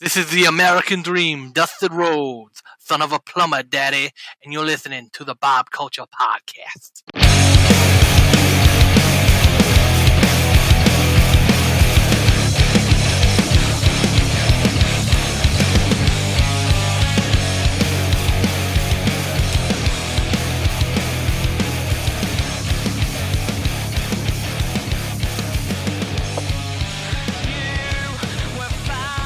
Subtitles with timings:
[0.00, 5.10] This is the American Dream, Dusty Rhodes, son of a plumber, daddy, and you're listening
[5.12, 7.19] to the Bob Culture Podcast.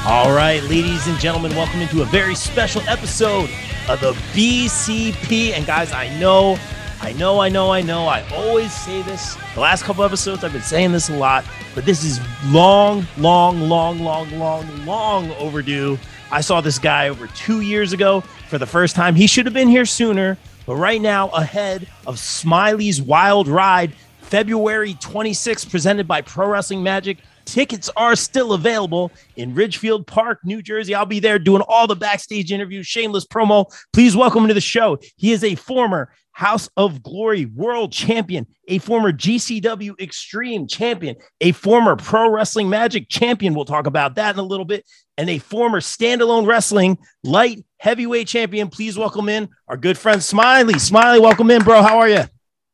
[0.07, 3.49] All right, ladies and gentlemen, welcome into a very special episode
[3.89, 5.53] of the BCP.
[5.53, 6.59] And guys, I know,
[7.01, 9.35] I know, I know, I know, I always say this.
[9.55, 13.61] The last couple episodes, I've been saying this a lot, but this is long, long,
[13.61, 15.97] long, long, long, long overdue.
[16.31, 19.15] I saw this guy over two years ago for the first time.
[19.15, 24.93] He should have been here sooner, but right now, ahead of Smiley's Wild Ride, February
[24.93, 27.17] 26th, presented by Pro Wrestling Magic.
[27.45, 30.95] Tickets are still available in Ridgefield Park, New Jersey.
[30.95, 33.65] I'll be there doing all the backstage interviews, shameless promo.
[33.93, 34.97] Please welcome him to the show.
[35.15, 41.53] He is a former House of Glory World Champion, a former GCW Extreme Champion, a
[41.53, 43.53] former Pro Wrestling Magic Champion.
[43.53, 44.85] We'll talk about that in a little bit,
[45.17, 48.67] and a former standalone wrestling light heavyweight champion.
[48.67, 50.77] Please welcome in our good friend Smiley.
[50.77, 51.81] Smiley, welcome in, bro.
[51.81, 52.23] How are you?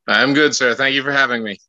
[0.08, 0.74] I'm good, sir.
[0.74, 1.60] Thank you for having me.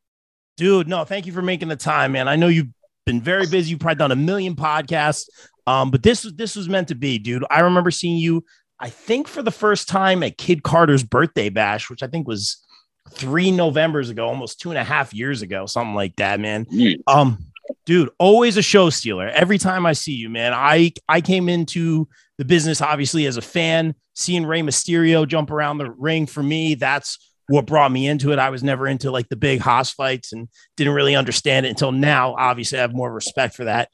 [0.56, 2.26] Dude, no, thank you for making the time, man.
[2.26, 2.68] I know you've
[3.04, 3.70] been very busy.
[3.70, 5.28] You've probably done a million podcasts.
[5.66, 7.44] Um, but this was this was meant to be, dude.
[7.50, 8.44] I remember seeing you,
[8.80, 12.64] I think for the first time at Kid Carter's birthday bash, which I think was
[13.10, 16.66] three Novembers ago, almost two and a half years ago, something like that, man.
[17.06, 17.38] Um,
[17.86, 19.28] dude, always a show stealer.
[19.28, 20.52] Every time I see you, man.
[20.52, 22.08] I I came into
[22.38, 26.74] the business obviously as a fan, seeing Rey Mysterio jump around the ring for me.
[26.74, 27.18] That's
[27.52, 28.38] what brought me into it.
[28.38, 31.92] I was never into like the big Haas fights and didn't really understand it until
[31.92, 32.34] now.
[32.34, 33.90] Obviously, I have more respect for that.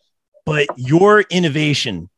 [0.46, 2.08] But your innovation,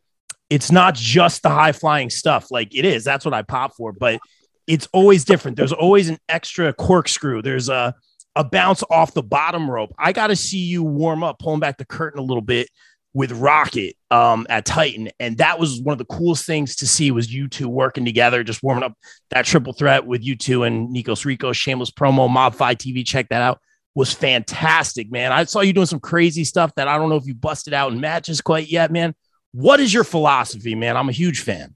[0.50, 2.50] it's not just the high flying stuff.
[2.50, 4.20] Like it is, that's what I pop for, but
[4.66, 5.56] it's always different.
[5.56, 7.40] There's always an extra corkscrew.
[7.40, 7.94] There's a
[8.36, 9.94] a bounce off the bottom rope.
[9.98, 12.68] I got to see you warm up, pulling back the curtain a little bit
[13.12, 17.10] with Rocket um, at Titan, and that was one of the coolest things to see
[17.10, 18.94] was you two working together, just warming up
[19.30, 23.04] that triple threat with you two and Nikos Rico, shameless promo, Mob Five TV.
[23.04, 23.60] Check that out.
[23.94, 25.32] Was fantastic, man.
[25.32, 27.92] I saw you doing some crazy stuff that I don't know if you busted out
[27.92, 29.14] in matches quite yet, man.
[29.52, 30.96] What is your philosophy, man?
[30.96, 31.74] I'm a huge fan.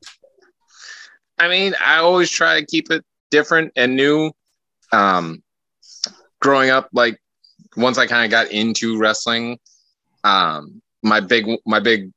[1.38, 4.30] I mean, I always try to keep it different and new.
[4.92, 5.42] Um,
[6.40, 7.18] growing up, like
[7.76, 9.58] once I kind of got into wrestling,
[10.22, 12.10] um, my big my big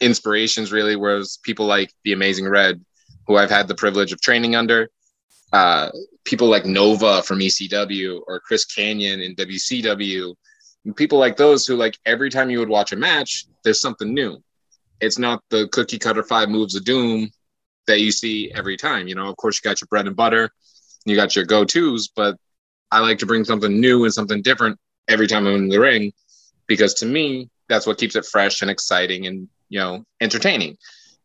[0.00, 2.84] inspirations really was people like the Amazing Red,
[3.26, 4.90] who I've had the privilege of training under.
[5.52, 5.90] Uh,
[6.24, 10.34] people like Nova from ECW or Chris Kanyon in WCW.
[10.96, 14.42] People like those who like every time you would watch a match, there's something new.
[15.00, 17.30] It's not the cookie cutter five moves of doom
[17.86, 19.06] that you see every time.
[19.06, 20.50] You know, of course, you got your bread and butter,
[21.04, 22.36] you got your go tos, but
[22.90, 26.12] I like to bring something new and something different every time I'm in the ring
[26.66, 30.76] because to me, that's what keeps it fresh and exciting and you know entertaining.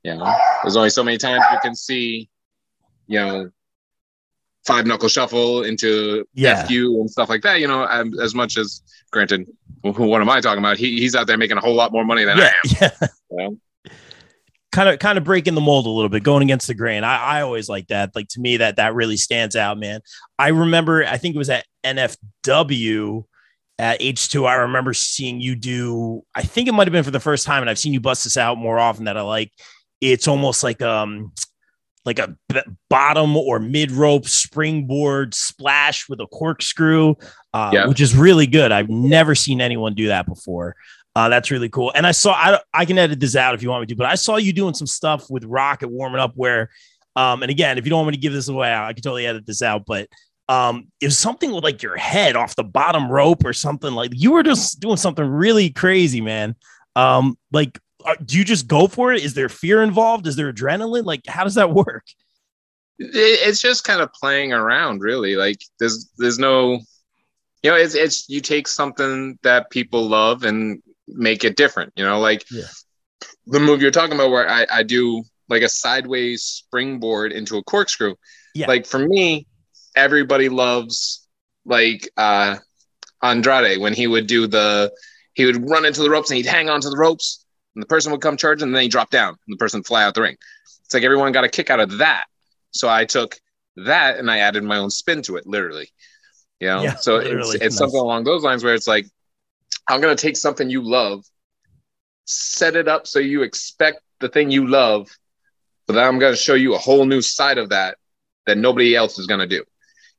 [0.03, 0.33] You know,
[0.63, 2.29] there's only so many times you can see,
[3.07, 3.49] you know,
[4.65, 6.63] five knuckle shuffle into Yeah.
[6.65, 7.59] FU and stuff like that.
[7.59, 9.47] You know, um, as much as granted,
[9.83, 10.77] who what am I talking about?
[10.77, 12.91] He, he's out there making a whole lot more money than Yeah, I am.
[13.01, 13.07] yeah.
[13.31, 13.91] you know?
[14.71, 17.03] kind of kind of breaking the mold a little bit, going against the grain.
[17.03, 18.15] I, I always like that.
[18.15, 19.99] Like to me, that that really stands out, man.
[20.37, 23.23] I remember, I think it was at NFW
[23.79, 24.47] at H2.
[24.47, 27.63] I remember seeing you do, I think it might have been for the first time,
[27.63, 29.51] and I've seen you bust this out more often that I like.
[30.01, 31.31] It's almost like um
[32.05, 37.15] like a b- bottom or mid rope springboard splash with a corkscrew,
[37.53, 37.87] uh, Yeah.
[37.87, 38.71] which is really good.
[38.71, 40.75] I've never seen anyone do that before.
[41.15, 41.91] Uh, that's really cool.
[41.95, 44.05] And I saw I I can edit this out if you want me to, but
[44.05, 46.69] I saw you doing some stuff with Rocket warming up where,
[47.15, 49.25] um, and again, if you don't want me to give this away, I can totally
[49.25, 49.83] edit this out.
[49.85, 50.07] But
[50.49, 54.11] um, it was something with like your head off the bottom rope or something like
[54.13, 56.55] you were just doing something really crazy, man.
[56.97, 59.23] Um, like, uh, do you just go for it?
[59.23, 60.25] Is there fear involved?
[60.27, 61.05] Is there adrenaline?
[61.05, 62.03] Like, how does that work?
[62.97, 63.13] it,
[63.47, 66.79] it's just kind of playing around really like there's there's no
[67.63, 72.03] you know it's it's you take something that people love and make it different you
[72.03, 72.63] know like Yeah.
[73.47, 77.63] the move you're talking about where I, I do like a sideways springboard into a
[77.63, 78.15] corkscrew
[78.53, 78.67] Yeah.
[78.67, 79.47] like for me
[79.95, 81.27] everybody loves
[81.65, 82.55] like uh
[83.21, 84.91] andrade when he would do the
[85.33, 87.45] he would run into the ropes and he'd hang onto the ropes
[87.75, 90.03] and the person would come charging and then he'd drop down and the person fly
[90.03, 90.37] out the ring
[90.85, 92.25] it's like everyone got a kick out of that
[92.71, 93.39] so I took
[93.85, 95.89] that and I added my own spin to it, literally.
[96.59, 97.77] You know, Yeah, so it's, it's Nice.
[97.77, 99.05] something along those lines where it's like,
[99.87, 101.23] I'm gonna take something you love,
[102.25, 105.07] set it up so you expect the thing you love,
[105.87, 107.97] but then I'm going to show you a whole new side of that
[108.45, 109.63] that nobody else is going to do.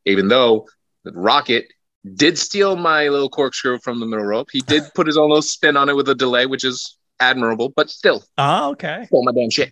[0.06, 0.66] Even though
[1.04, 1.66] Rocket
[2.14, 5.42] did steal my little corkscrew from the middle rope, he did put his own little
[5.42, 9.04] spin on it with a delay, which is admirable, but still, Oh, okay.
[9.06, 9.70] stole my damn shit.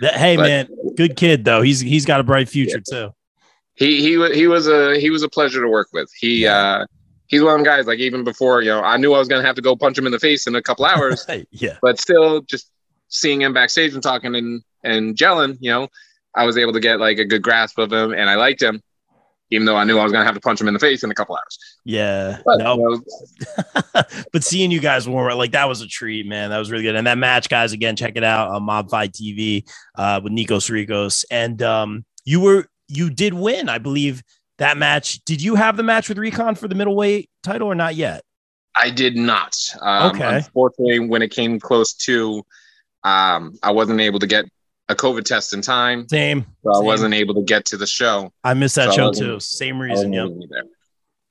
[0.00, 1.62] That- hey, But- man, good kid though.
[1.62, 3.10] He's he's got a bright future too.
[3.74, 6.10] He he he was a he was a pleasure to work with.
[6.18, 6.84] He uh
[7.26, 9.42] he's one of them guys like even before you know I knew I was gonna
[9.46, 11.76] have to go punch him in the face in a couple hours, yeah.
[11.82, 12.70] but still just
[13.08, 15.88] seeing him backstage and talking and and gelling, you know,
[16.34, 18.80] I was able to get like a good grasp of him and I liked him,
[19.50, 21.10] even though I knew I was gonna have to punch him in the face in
[21.10, 21.58] a couple hours.
[21.84, 22.38] Yeah.
[22.44, 23.02] But, no, you
[23.94, 24.02] know,
[24.32, 26.50] but seeing you guys warm like that was a treat, man.
[26.50, 26.96] That was really good.
[26.96, 30.70] And that match, guys, again, check it out on Mob Fight TV uh, with Nikos
[30.70, 31.24] Ricos.
[31.30, 34.22] And um, you were you did win, I believe,
[34.58, 35.24] that match.
[35.24, 38.22] Did you have the match with Recon for the middleweight title or not yet?
[38.76, 39.56] I did not.
[39.80, 40.36] Um, Okay.
[40.36, 42.44] Unfortunately, when it came close to,
[43.04, 44.44] um, I wasn't able to get
[44.88, 46.46] a COVID test in time, Same.
[46.62, 46.84] so I Same.
[46.84, 48.32] wasn't able to get to the show.
[48.44, 49.40] I missed that So show too.
[49.40, 50.10] Same reason.
[50.10, 50.24] wasn't Yep.
[50.24, 50.62] able to be there.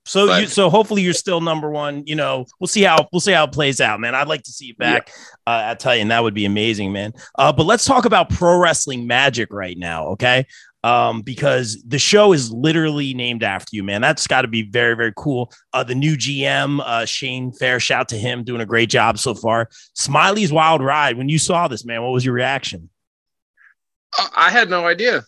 [0.07, 2.03] So But- you so hopefully you're still number one.
[2.05, 4.13] You know, we'll see how we'll see how it plays out, man.
[4.13, 5.09] I'd like to see you back
[5.47, 6.09] uh, at Titan.
[6.09, 7.13] That would be amazing, man.
[7.39, 10.45] Uh, but let's talk about pro wrestling magic right now, okay?
[10.83, 14.01] Um, because the show is literally named after you, man.
[14.01, 15.51] That's got to be very very cool.
[15.73, 19.33] Uh, the new GM uh, Shane Fair, shout to him, doing a great job so
[19.33, 19.69] far.
[19.95, 21.17] Smiley's Wild Ride.
[21.17, 22.89] When you saw this, man, what was your reaction?
[24.35, 25.23] I had no idea.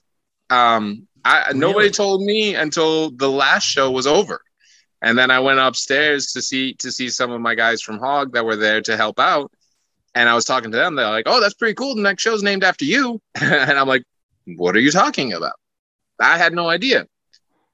[0.49, 4.41] Um, I nobody told me until the last show was over,
[5.01, 8.33] and then I went upstairs to see to see some of my guys from Hog
[8.33, 9.51] that were there to help out,
[10.15, 10.95] and I was talking to them.
[10.95, 11.95] They're like, "Oh, that's pretty cool.
[11.95, 14.03] The next show's named after you," and I'm like,
[14.45, 15.55] "What are you talking about?"
[16.19, 17.07] I had no idea.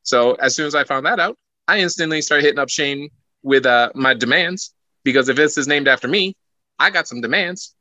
[0.02, 1.38] So as soon as I found that out,
[1.68, 3.10] I instantly started hitting up Shane
[3.42, 4.74] with uh, my demands
[5.04, 6.36] because if this is named after me,
[6.80, 7.76] I got some demands.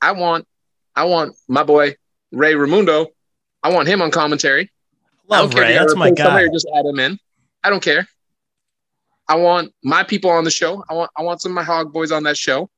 [0.00, 0.46] I want,
[0.96, 1.96] I want my boy
[2.32, 3.08] Ray Ramundo.
[3.62, 4.70] I want him on commentary.
[5.30, 5.74] I Love don't care Ray.
[5.74, 6.52] you my replace somebody guy.
[6.52, 7.18] Just add him in.
[7.62, 8.08] I don't care.
[9.28, 10.84] I want my people on the show.
[10.90, 12.68] I want I want some of my hog boys on that show.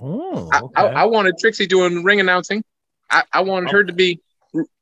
[0.00, 0.74] Oh, I, okay.
[0.76, 2.64] I, I wanted Trixie doing ring announcing.
[3.10, 3.72] I, I wanted Oh.
[3.72, 4.20] her to be.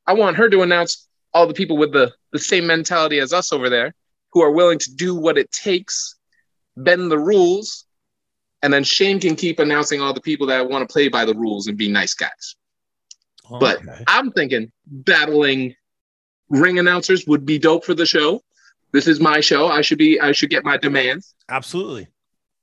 [0.07, 3.51] I want her to announce all the people with the the same mentality as us
[3.51, 3.93] over there,
[4.31, 6.15] who are willing to do what it takes,
[6.77, 7.85] bend the rules,
[8.61, 11.33] and then Shane can keep announcing all the people that want to play by the
[11.35, 12.55] rules and be nice guys.
[13.59, 14.03] But- Okay.
[14.07, 15.75] I'm thinking battling
[16.49, 18.41] ring announcers would be dope for the show.
[18.91, 19.67] This is my show.
[19.67, 20.19] I should be.
[20.19, 21.33] I should get my demands.
[21.49, 22.07] absolutely.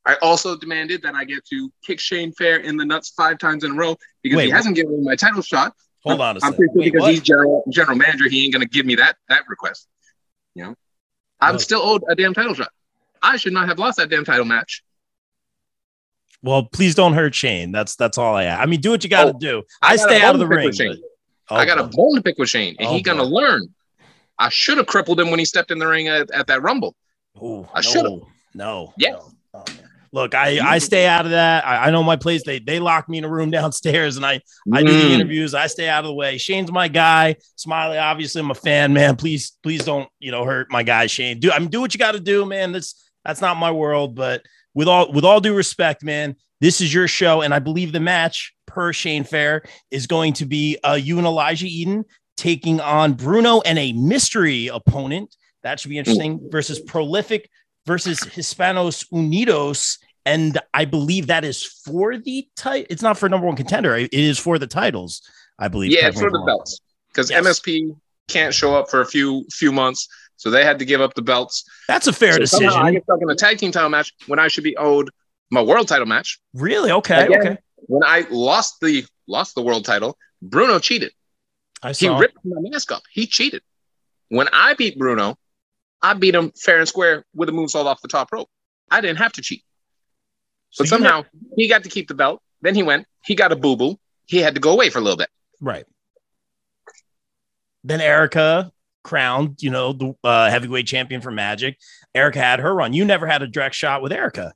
[0.07, 3.63] I also demanded that I get to kick Shane Fair in the nuts five times
[3.65, 4.57] in a row because Wait, he what?
[4.57, 5.75] hasn't given me my title shot.
[6.03, 6.57] Hold on a I'm second.
[6.57, 7.11] pretty sure Wait, because what?
[7.11, 9.87] he's general general manager, he ain't gonna give me that that request.
[10.55, 10.75] You know,
[11.41, 11.59] I'm No.
[11.59, 12.71] still owed a damn title shot.
[13.23, 14.83] I should not have lost that damn title match.
[16.43, 17.73] Well, please don't hurt Shane.
[17.73, 18.47] That's that's all I.
[18.47, 19.63] I mean, do what you got to Oh, do.
[19.83, 20.97] I I, stay out of the bone to pick ring.
[21.49, 23.29] but- I got a Oh, bone to pick with Shane, and Oh, he's gonna boy.
[23.31, 23.75] learn.
[24.39, 26.95] I should have crippled him when he stepped in the ring at, at that Rumble.
[27.43, 28.05] Ooh, I should've.
[28.13, 28.95] no, no.
[28.99, 29.13] Yeah.
[29.13, 29.33] no.
[29.55, 29.65] Oh.
[30.11, 31.67] Look, I, I stay out of that.
[31.67, 32.43] I, I know my place.
[32.45, 34.41] They they lock me in a room downstairs, and I
[34.73, 35.11] I do the Mm.
[35.11, 35.55] interviews.
[35.55, 36.39] I stay out of the way.
[36.39, 37.37] Shane's my guy.
[37.57, 39.17] Smiley, obviously, I'm a fan, man.
[39.17, 41.41] Please, please don't you know hurt my guy Shane.
[41.41, 42.73] Do I mean do what you got to do, man.
[42.73, 44.15] That's that's not my world.
[44.15, 44.43] But
[44.75, 48.01] with all with all due respect, man, this is your show, and I believe the
[48.01, 52.05] match per Shane Fair is going to be uh, you and Elijah Eden
[52.37, 55.35] taking on Bruno and a mystery opponent.
[55.63, 56.49] That should be interesting.
[56.51, 57.51] Versus Prolific
[57.89, 59.99] versus Hispanos Unidos.
[60.25, 62.87] And I believe that is for the title.
[62.91, 63.97] It's not for number one contender.
[63.97, 65.23] It is for the titles,
[65.59, 65.91] I believe.
[65.91, 67.45] Yeah, Correct it's me for the belts because Yes.
[67.45, 67.97] MSP
[68.29, 70.07] can't show up for a few few months,
[70.39, 71.65] so they had to give up the belts.
[71.89, 72.71] That's a fair So decision.
[72.71, 75.11] I get stuck in a tag team title match when I should be owed
[75.51, 76.41] my world title match.
[76.55, 76.91] really?
[76.91, 77.27] Okay.
[77.27, 77.59] Again, okay.
[77.77, 81.13] When I lost the lost the world title, Bruno cheated.
[81.83, 82.15] I saw.
[82.15, 83.03] He ripped my mask up.
[83.13, 83.63] He cheated.
[84.29, 85.37] When I beat Bruno,
[86.03, 88.49] I beat him fair and square with a moonsault off the top rope.
[88.91, 89.65] I didn't have to cheat.
[90.71, 91.25] So But somehow
[91.57, 92.43] he got to keep the belt.
[92.61, 93.99] Then he went, he got a boo boo.
[94.27, 95.31] He had to go away for a little bit.
[95.61, 95.85] Right.
[97.85, 98.73] Then Erica
[99.05, 101.79] crowned, you know, the uh, heavyweight champion for Magic.
[102.15, 102.93] Erica had her run.
[102.93, 104.53] You never had a direct shot with Erica.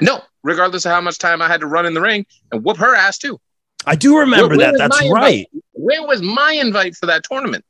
[0.00, 2.76] No, regardless of how much time I had to run in the ring and whoop
[2.78, 3.40] her ass too.
[3.86, 4.78] I do remember Where- where that.
[4.78, 5.46] That's right.
[5.72, 7.64] Where was my invite for that tournament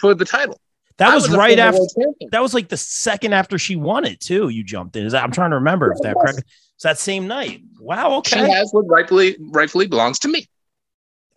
[0.00, 0.60] for the title?
[0.96, 1.78] That I was, right after.
[2.32, 4.48] That was like the second after she won it too.
[4.48, 5.04] You jumped in.
[5.06, 5.22] Is that?
[5.22, 6.42] I'm trying to remember if that correct.
[6.74, 7.62] It's that same night.
[7.78, 8.22] Wow.
[8.26, 8.50] She Okay.
[8.50, 10.48] has what rightfully rightfully belongs to me.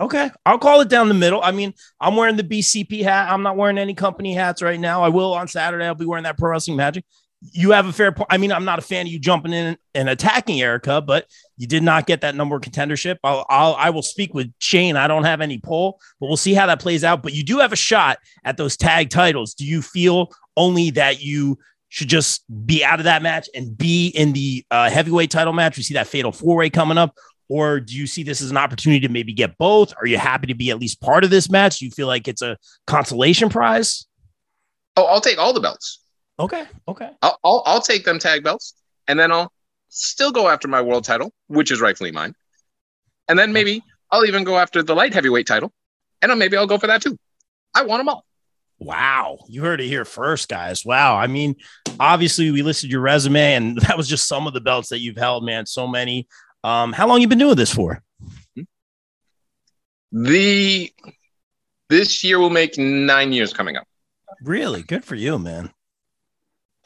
[0.01, 0.31] Okay.
[0.48, 1.41] I'll call it down the middle.
[1.43, 3.31] I mean, I'm wearing the BCP hat.
[3.31, 5.03] I'm not wearing any company hats right now.
[5.03, 5.86] I will on Saturday.
[5.86, 7.05] I'll be wearing that Pro Wrestling Magic.
[7.53, 8.27] you have a fair point.
[8.31, 11.27] I mean, I'm not a fan of you jumping in and attacking Erica, but
[11.58, 13.17] you did not get that number of contendership.
[13.24, 14.96] I'll, I'll I will speak with Shane.
[14.96, 17.22] I don't have any pull, but we'll see how that plays out.
[17.22, 19.53] But you do have a shot at those tag titles.
[19.53, 24.08] Do you feel only that you should just be out of that match and be
[24.08, 25.77] in the uh, heavyweight title match?
[25.77, 27.15] We see that fatal four way coming up.
[27.51, 29.93] Or do you see this as an opportunity to maybe get both?
[30.00, 31.79] Are you happy to be at least part of this match?
[31.79, 32.55] Do you feel like it's a
[32.88, 34.05] consolation prize?
[34.96, 36.00] Oh, I'll take all the belts.
[36.39, 36.63] Okay.
[36.88, 37.10] Okay.
[37.22, 38.74] I'll, I'll, I'll take them tag belts,
[39.05, 39.51] and then I'll
[39.89, 42.36] still go after my world title, which is rightfully mine.
[43.27, 45.74] And then maybe I'll even go after the light heavyweight title,
[46.22, 47.17] and then maybe I'll go for that too.
[47.75, 48.24] I want them all.
[48.79, 50.86] Wow, you heard it here first, guys.
[50.86, 51.17] Wow.
[51.17, 51.58] I mean,
[52.00, 55.17] obviously we listed your resume, and that was just some of the belts that you've
[55.17, 55.65] held, man.
[55.65, 56.29] So many.
[56.63, 58.03] Um, how long you been doing this for?
[60.12, 60.91] The
[61.89, 63.88] this year will make nine years coming up.
[64.44, 65.72] Really good for you, man.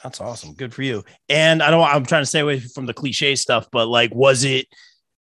[0.03, 0.53] That's awesome.
[0.53, 1.03] Good for you.
[1.29, 1.81] And I don't.
[1.81, 4.67] I'm trying to stay away from the cliche stuff, but like, was it?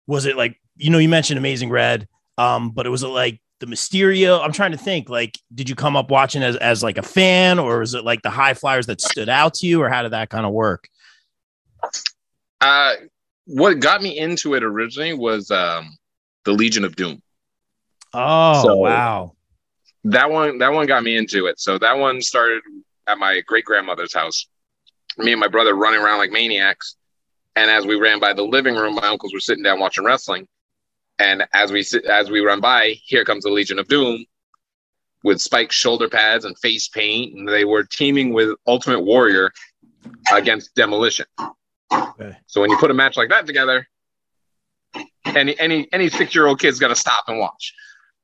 [0.05, 0.99] Was it like you know?
[0.99, 4.39] You mentioned Amazing Red, um, but it was like the Mysterio.
[4.39, 5.09] I'm trying to think.
[5.09, 8.21] Like, did you come up watching as as like a fan, or was it like
[8.21, 10.87] the high flyers that stood out to you, or how did that kind of work?
[12.61, 12.93] Uh,
[13.47, 15.97] what got me into it originally was um,
[16.45, 17.21] the Legion of Doom.
[18.13, 19.33] Oh So- wow!
[20.05, 21.59] That one, that one got me into it.
[21.59, 22.61] So that one started
[23.07, 24.47] at my great grandmother's house.
[25.17, 26.95] Me and my brother running around like maniacs,
[27.55, 30.47] and as we ran by the living room, my uncles were sitting down watching wrestling.
[31.19, 34.23] And as we sit, as we run by, here comes the Legion of Doom
[35.23, 39.51] with spiked shoulder pads and face paint, and they were teaming with Ultimate Warrior
[40.31, 41.25] against Demolition.
[41.91, 42.35] Okay.
[42.47, 43.87] So when you put a match like that together,
[45.25, 47.73] any any any six year old kid's got to stop and watch.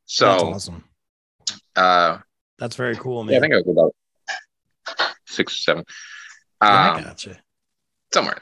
[0.06, 0.84] That's So awesome.
[1.76, 2.18] uh,
[2.60, 3.34] That's very cool, man.
[3.34, 3.68] yeah, I think I was
[4.98, 5.84] about six or seven,
[6.62, 7.38] Yeah, I um, gotcha.
[8.14, 8.38] somewhere.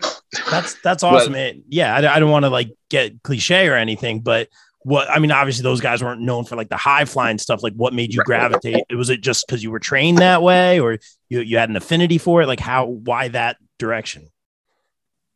[0.49, 1.63] That's that's awesome, man.
[1.67, 4.49] Yeah, I, I don't want to like get cliche or anything, but
[4.83, 7.61] what I mean, obviously those guys weren't known for like the high flying stuff.
[7.61, 8.25] Like, what made you Right.
[8.25, 8.85] gravitate?
[8.95, 10.97] Was it just because you were trained that way, or
[11.29, 12.47] you you had an affinity for it?
[12.47, 12.85] Like, how?
[12.87, 14.27] Why that direction?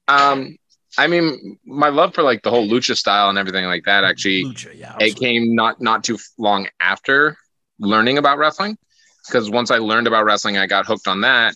[0.08, 0.58] Um,
[0.98, 4.44] I mean, my love for like the whole lucha style and everything like that actually
[4.46, 4.96] Lucha, yeah.
[5.00, 7.38] it came not not too long after
[7.80, 8.78] learning about wrestling
[9.28, 11.54] because once i learned about wrestling i got hooked on that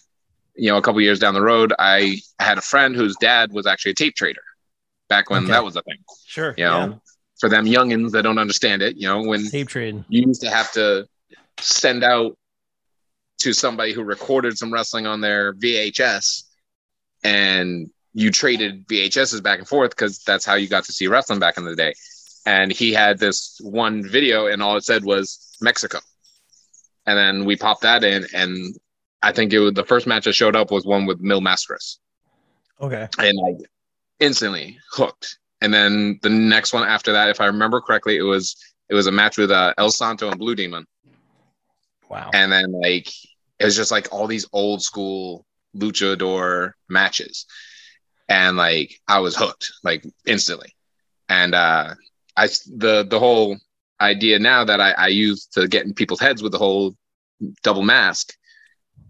[0.56, 3.66] you know a couple years down the road i had a friend whose dad was
[3.66, 4.42] actually a tape trader
[5.08, 5.54] back when Okay.
[5.54, 6.54] that was a thing sure.
[6.58, 7.00] you know
[7.40, 10.04] for them youngins that don't understand it you know when tape trading.
[10.10, 11.08] you used to have to
[11.62, 12.38] send out
[13.38, 16.44] to somebody who recorded some wrestling on their vhs
[17.24, 21.40] and you traded vhs's back and forth because that's how you got to see wrestling
[21.40, 21.94] back in the day
[22.46, 26.00] and he had this one video and all it said was mexico
[27.06, 28.76] and then we popped that in and
[29.22, 31.98] i think it was the first match that showed up was one with mil mascaras
[32.82, 33.08] Okay.
[33.20, 33.58] and like
[34.22, 35.38] instantly hooked.
[35.62, 38.56] And then the next one after that, if I remember correctly, it was
[38.88, 40.86] it was a match with uh, El Santo and Blue Demon,
[42.08, 42.32] Wow.
[42.34, 43.10] and then like
[43.60, 47.46] it was just like all these old school luchador matches,
[48.30, 50.74] and like I was hooked like instantly,
[51.28, 51.96] and uh,
[52.38, 53.58] I the the whole
[54.00, 56.96] idea now that I, I use to get in people's heads with the whole
[57.64, 58.34] double mask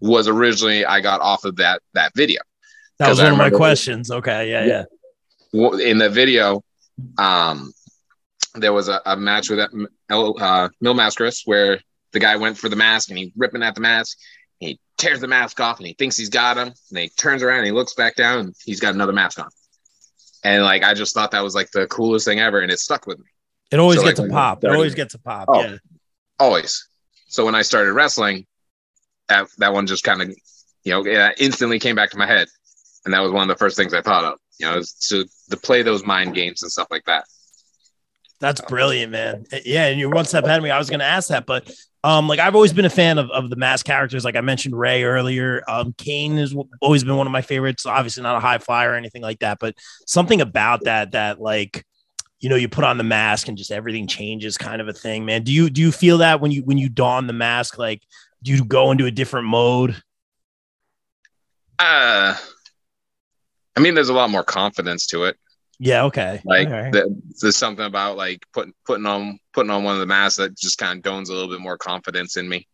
[0.00, 2.40] was originally I got off of that that video.
[2.98, 4.10] that was one of my questions.
[4.10, 4.50] Okay.
[4.50, 4.64] Yeah.
[4.64, 4.84] Yeah.
[5.52, 6.62] w- in the video,
[7.18, 7.72] um,
[8.54, 9.70] there was a, a match with that
[10.10, 11.80] uh, Mil Mascaras where
[12.12, 14.18] the guy went for the mask and he ripping at the mask.
[14.60, 16.72] He tears the mask off and he thinks he's got him.
[16.90, 19.48] And he turns around and he looks back down and he's got another mask on.
[20.44, 23.06] And like I just thought that was like the coolest thing ever, and it stuck
[23.06, 23.26] with me
[23.70, 24.62] It always So, like, gets a pop.
[24.64, 25.46] It always gets a pop.
[25.48, 25.60] Oh.
[25.60, 25.76] Yeah.
[26.38, 26.86] always.
[27.28, 28.46] So when I started wrestling,
[29.28, 30.34] that that one just kind of
[30.84, 32.48] you know instantly came back to my head,
[33.04, 34.38] and that was one of the first things I thought of.
[34.58, 37.24] You know, to to play those mind games and stuff like that.
[38.40, 39.44] That's brilliant, man.
[39.64, 40.70] Yeah, and you're one step ahead of me.
[40.70, 41.70] I was going to ask that, but
[42.02, 44.24] um, like I've always been a fan of, of the mass characters.
[44.24, 45.62] Like I mentioned Ray earlier.
[45.68, 47.84] Um, Kane has always been one of my favorites.
[47.84, 49.74] Obviously, not a high flyer or anything like that, but
[50.06, 51.84] something about that that like
[52.40, 55.26] you know you put on the mask and just everything changes, kind of a thing,
[55.26, 55.42] man.
[55.42, 57.76] Do you do you feel that when you when you don the mask?
[57.76, 58.02] Like,
[58.42, 60.02] do you go into a different mode?
[61.78, 62.34] Uh,
[63.76, 65.36] I mean, there's a lot more confidence to it.
[65.82, 66.04] Yeah.
[66.04, 66.42] Okay.
[66.44, 66.92] Like right.
[66.92, 70.56] the, there's something about like putting putting on putting on one of the masks that
[70.56, 72.68] just kind of dons a little bit more confidence in me.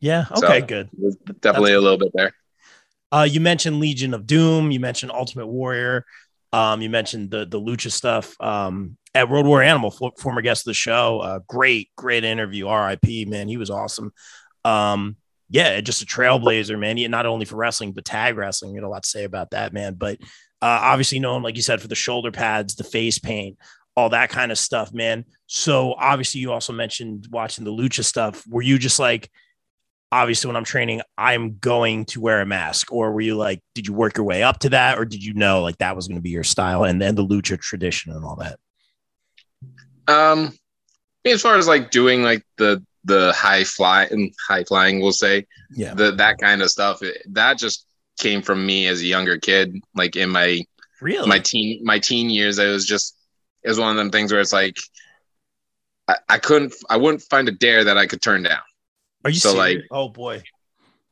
[0.00, 0.24] yeah.
[0.34, 0.60] so- Okay.
[0.60, 0.90] good.
[0.92, 2.32] There's definitely a little bit there.
[3.12, 4.72] Uh, you mentioned Legion of Doom.
[4.72, 6.04] You mentioned Ultimate Warrior.
[6.52, 8.34] Um, you mentioned the the lucha stuff.
[8.40, 11.20] Um, at Road Warrior Animal, for, former guest of the show.
[11.20, 12.66] Uh, great, great interview.
[12.66, 13.24] R.I.P.
[13.24, 14.12] Man, he was awesome.
[14.64, 15.16] Um,
[15.48, 16.98] yeah, just a trailblazer, man.
[16.98, 18.74] Yeah, not only for wrestling but tag wrestling.
[18.74, 19.94] You know, a lot to say about that, man.
[19.94, 20.18] But
[20.60, 23.58] uh, obviously known, like you said, for the shoulder pads, the face paint,
[23.96, 25.24] all that kind of stuff, man.
[25.46, 28.44] So obviously, you also mentioned watching the lucha stuff.
[28.48, 29.30] Were you just like,
[30.10, 33.86] obviously, when I'm training, I'm going to wear a mask, or were you like, did
[33.86, 36.18] you work your way up to that, or did you know like that was going
[36.18, 38.58] to be your style and then the lucha tradition and all that?
[40.06, 40.56] Um,
[41.24, 45.46] as far as like doing like the the high fly and high flying, we'll say,
[45.70, 45.94] Yeah.
[45.94, 47.02] the that kind of stuff.
[47.02, 47.86] It, that just
[48.18, 50.64] came from me as a younger kid, like in my
[51.00, 51.28] Really?
[51.28, 52.58] my teen my teen years.
[52.58, 53.16] It was just
[53.62, 54.78] it was one of them things where it's like
[56.08, 58.60] I, I couldn't I wouldn't find a dare that I could turn down.
[59.24, 59.82] Are you so, serious?
[59.82, 60.42] like- oh boy.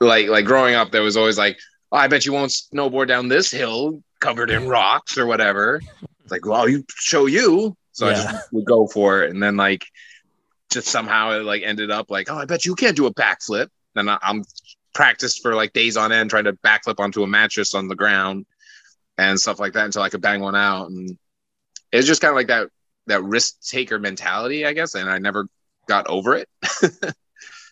[0.01, 1.59] Like like growing up, there was always like,
[1.93, 5.81] oh, I bet you won't snowboard down this hill covered in rocks or whatever.
[6.23, 7.77] It's like, well, you show you.
[7.93, 9.87] So I just would go for it, and then like
[10.71, 13.69] just somehow it like ended up like, oh, I bet you can't do a backflip.
[13.95, 14.45] Then I, I'm
[14.97, 18.47] practiced for like days on end trying to backflip onto a mattress on the ground
[19.19, 20.89] and stuff like that until I could bang one out.
[20.89, 21.19] And
[21.93, 22.71] it's just kind of like that
[23.07, 24.95] that risk taker mentality, I guess.
[24.95, 25.49] And I never
[25.87, 26.49] got over it.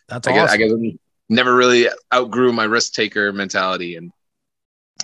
[0.07, 0.53] That's I awesome.
[0.53, 0.97] I guess I
[1.29, 4.11] never really outgrew my risk taker mentality, and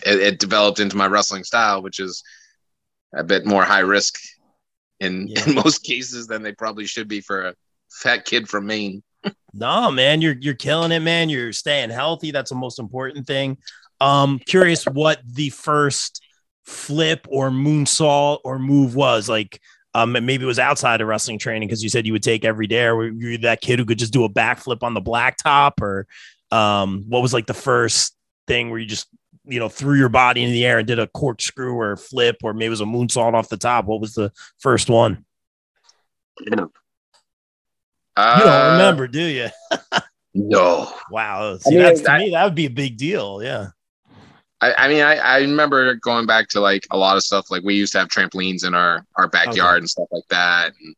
[0.05, 2.23] it, it developed into my wrestling style, which is
[3.15, 4.19] a bit more high risk
[4.99, 5.49] in Yeah.
[5.49, 7.55] in most cases than they probably should be for a
[7.89, 9.01] fat kid from Maine.
[9.53, 11.29] No, man, you're you're killing it, man.
[11.29, 12.31] You're staying healthy.
[12.31, 13.57] That's the most important thing.
[13.99, 16.23] Um, curious what the first
[16.63, 19.27] flip or moonsault or move was.
[19.27, 19.59] Like,
[19.93, 22.67] um, maybe it was outside of wrestling training because you said you would take every
[22.67, 22.85] day.
[22.85, 25.81] Or were you that kid who could just do a backflip on the blacktop?
[25.81, 26.07] Or
[26.51, 28.15] um, what was like the first
[28.47, 29.07] thing where you just
[29.43, 32.53] you know threw your body in the air and did a corkscrew or flip, or
[32.53, 33.85] maybe it was a moonsault off the top?
[33.85, 35.25] What was the first one?
[38.17, 39.47] Uh, You don't remember, do you?
[40.33, 41.57] No, Wow.
[41.57, 43.43] See, mean, that's to I- me that would be a big deal.
[43.43, 43.67] Yeah.
[44.61, 47.51] I, I mean, I, I remember going back to like a lot of stuff.
[47.51, 50.95] Like we used to have trampolines in our our backyard and stuff like that, and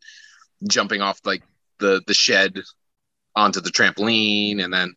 [0.70, 1.42] jumping off like
[1.80, 2.60] the the shed
[3.36, 4.94] onto the trampoline, and then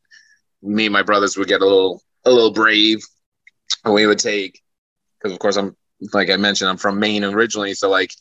[0.62, 2.98] me and my brothers would get a little a little brave,
[3.86, 4.60] and we would take
[5.18, 5.74] because of course I'm
[6.12, 8.12] like I mentioned I'm from Maine originally, so like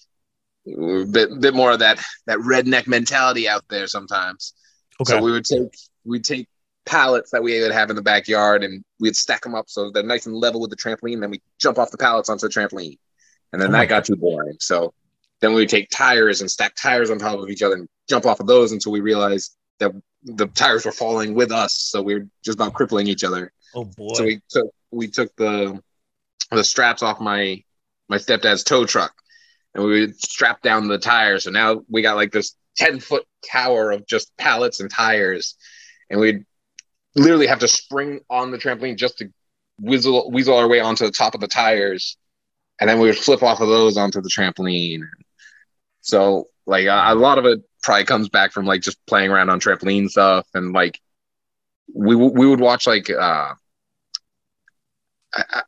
[0.68, 4.54] a bit bit more of that that redneck mentality out there sometimes.
[5.02, 5.14] Okay.
[5.14, 6.48] So we would take we'd take
[6.86, 10.04] pallets that we would have in the backyard and we'd stack them up so they're
[10.04, 11.20] nice and level with the trampoline.
[11.20, 12.98] Then we jump off the pallets onto the trampoline,
[13.54, 14.58] and then Oh that got too boring.
[14.60, 14.94] So
[15.42, 18.26] then we would take tires and stack tires on top of each other and jump
[18.26, 19.92] off of those until we realized that
[20.24, 21.76] the tires were falling with us.
[21.76, 23.52] So we were just about crippling each other.
[23.76, 24.14] oh boy.
[24.14, 25.82] So we took we took the
[26.52, 27.64] the straps off my
[28.08, 29.14] my stepdad's tow truck,
[29.76, 31.44] and we would strap down the tires.
[31.44, 35.56] So now we got like this ten foot tower of just pallets and tires,
[36.10, 36.46] and we'd
[37.16, 39.32] literally have to spring on the trampoline just to
[39.80, 42.18] weasel weasel our way onto the top of the tires,
[42.80, 45.02] and then we would flip off of those onto the trampoline.
[46.02, 49.50] So like a, a lot of it probably comes back from like just playing around
[49.50, 51.00] on trampoline stuff and like
[51.94, 53.54] we we would watch like uh
[55.36, 55.64] I,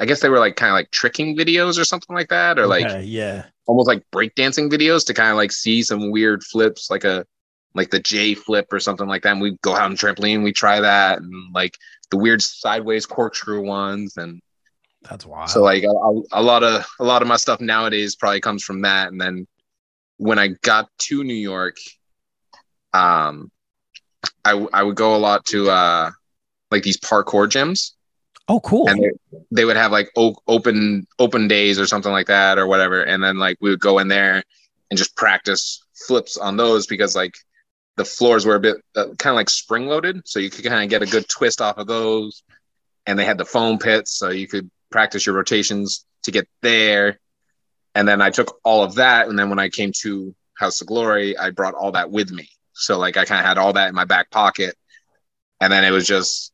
[0.00, 2.66] I- guess they were like kind of like tricking videos or something like that, or
[2.66, 3.44] like yeah.
[3.66, 7.24] almost like breakdancing videos to kind of like see some weird flips, like a
[7.74, 9.32] like the J flip or something like that.
[9.32, 11.76] And we go out on trampoline, we try that, and like
[12.10, 14.40] the weird sideways corkscrew ones, and
[15.08, 15.48] That's wild.
[15.50, 18.62] so like a, a- a lot of a lot of my stuff nowadays probably comes
[18.62, 19.08] from that.
[19.12, 19.46] And then
[20.18, 21.76] when I got to New York,
[22.92, 23.50] um,
[24.44, 26.10] I I would go a lot to uh
[26.70, 27.92] like these parkour gyms
[28.48, 28.88] oh, cool.
[28.88, 29.10] and they,
[29.50, 33.02] they would have like o- open open days or something like that or whatever.
[33.02, 34.42] And then like we would go in there
[34.90, 37.34] and just practice flips on those because like
[37.96, 40.82] the floors were a bit uh, kind of like spring loaded so you could kind
[40.82, 42.42] of get a good twist off of those.
[43.06, 47.20] And they had the foam pits so you could practice your rotations to get there.
[47.94, 49.28] And then i took all of that.
[49.28, 52.48] And then when i came to house of glory i brought all that with me.
[52.72, 54.76] So like i kind of had all that in my back pocket.
[55.60, 56.52] And then it was just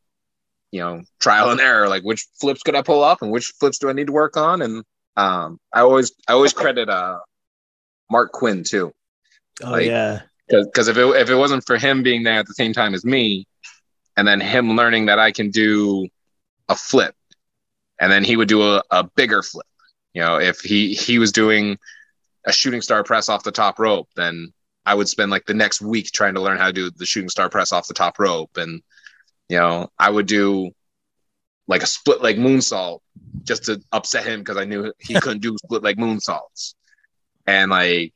[0.71, 3.77] you know trial and error like which flips could i pull off and which flips
[3.77, 4.83] do i need to work on and
[5.17, 7.19] um i always i always credit uh
[8.11, 8.91] Marq Quen too
[9.63, 10.21] oh, like- yeah.
[10.47, 13.05] because if it if it wasn't for him being there at the same time as
[13.05, 13.45] me
[14.17, 16.07] and then him learning that i can do
[16.69, 17.15] a flip
[17.99, 19.67] and then he would do a, a bigger flip
[20.13, 21.77] you know if he he was doing
[22.45, 24.51] a shooting star press off the top rope then
[24.85, 27.29] i would spend like the next week trying to learn how to do the shooting
[27.29, 28.81] star press off the top rope and
[29.51, 30.71] you know i would do
[31.67, 32.99] like a split leg moonsault
[33.43, 36.75] just to upset him because i knew he couldn't do split leg moonsaults
[37.47, 38.13] and like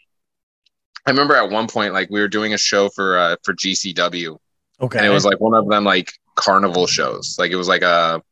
[1.08, 4.40] I remember at one point, like we were doing a show for uh, for GCW,
[4.82, 4.98] Okay.
[4.98, 7.36] and it was like one of them like carnival shows.
[7.38, 8.24] Like it was like a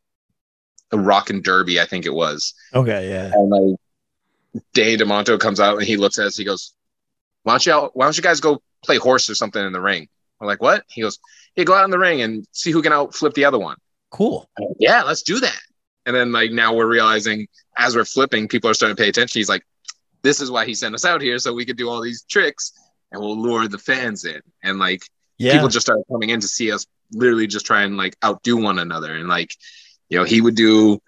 [0.91, 2.55] a rock and derby, I think it was.
[2.73, 3.31] Okay, yeah.
[3.31, 3.75] And like
[4.73, 6.35] Danny Demanto comes out and he looks at us.
[6.35, 6.73] He goes,
[7.43, 10.07] "Why don't you Why don't you guys go play horse or something in the ring?"
[10.39, 11.19] We're like, "What?" He goes,
[11.55, 13.77] "Yeah, go out in the ring and see who can outflip the other one."
[14.11, 14.49] Cool.
[14.79, 15.59] Yeah, let's do that.
[16.05, 19.39] And then like now we're realizing as we're flipping, people are starting to pay attention.
[19.39, 19.65] He's like,
[20.21, 22.73] "This is why he sent us out here so we could do all these tricks
[23.11, 25.03] and we'll lure the fans in." And like
[25.37, 25.53] Yeah.
[25.53, 28.79] people just started coming in to see us literally just try and like outdo one
[28.79, 29.55] another and like
[30.09, 30.99] you know he would do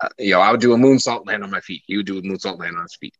[0.00, 2.18] uh, you know i would do a moonsault land on my feet he would do
[2.18, 3.14] a moonsault land on his feet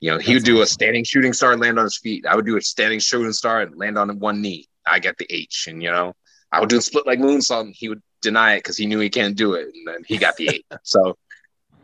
[0.00, 2.46] you know he would do a standing shooting star land on his feet i would
[2.46, 5.82] do a standing shooting star and land on one knee i get the h and
[5.82, 6.14] you know
[6.50, 8.98] i would do a split leg moonsault and he would deny it because he knew
[8.98, 11.16] he can't do it and then he got the eight so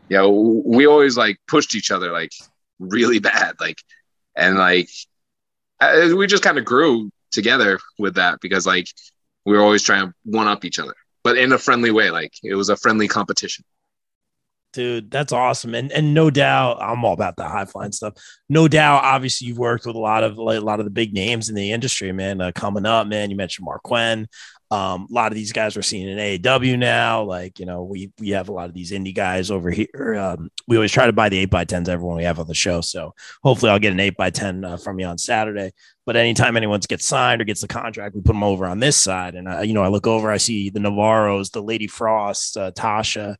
[0.09, 2.31] you know we always like pushed each other like
[2.79, 3.81] really bad like
[4.35, 4.89] and like
[5.79, 8.87] uh, we just kind of grew together with that because like
[9.45, 12.11] we were always trying to one up each other, but in a friendly way.
[12.11, 13.65] Like it was a friendly competition.
[14.71, 15.73] Dude, that's awesome.
[15.73, 18.13] And and no doubt, I'm all about the high flying stuff.
[18.49, 21.11] No doubt, obviously, you've worked with a lot of like, a lot of the big
[21.11, 22.39] names in the industry, man.
[22.39, 23.31] Uh, coming up, man.
[23.31, 24.27] You mentioned Marq Quen.
[24.71, 27.23] Um, a lot of these guys we're seeing in AEW now.
[27.23, 30.15] Like, you know, we we have a lot of these indie guys over here.
[30.15, 32.53] Um, we always try to buy the eight by tens everyone we have on the
[32.53, 32.81] show.
[32.81, 35.71] So hopefully, I'll get an eight by ten uh, from you on Saturday.
[36.05, 38.97] But anytime anyone gets signed or gets the contract, we put them over on this
[38.97, 39.33] side.
[39.33, 42.71] And uh, you know, I look over, I see the Navarros, the Lady Frost, uh,
[42.71, 43.37] Tasha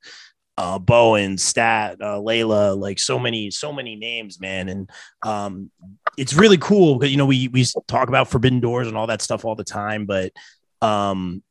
[0.59, 4.67] uh, Bowen, Stat, uh, Layla, like so many, so many names, man.
[4.67, 4.89] And
[5.23, 5.71] um,
[6.17, 9.21] it's really cool because you know we we talk about Forbidden Doors and all that
[9.21, 10.33] stuff all the time, but
[10.81, 11.41] um,